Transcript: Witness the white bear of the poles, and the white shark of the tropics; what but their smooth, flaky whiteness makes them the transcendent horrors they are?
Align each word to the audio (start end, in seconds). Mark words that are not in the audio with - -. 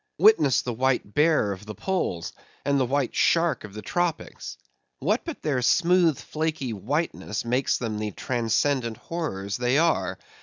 Witness 0.17 0.63
the 0.63 0.73
white 0.73 1.13
bear 1.13 1.51
of 1.51 1.67
the 1.67 1.75
poles, 1.75 2.33
and 2.65 2.79
the 2.79 2.87
white 2.87 3.13
shark 3.15 3.63
of 3.63 3.75
the 3.75 3.83
tropics; 3.83 4.57
what 4.97 5.23
but 5.23 5.43
their 5.43 5.61
smooth, 5.61 6.17
flaky 6.19 6.73
whiteness 6.73 7.45
makes 7.45 7.77
them 7.77 7.99
the 7.99 8.09
transcendent 8.09 8.97
horrors 8.97 9.57
they 9.57 9.77
are? 9.77 10.17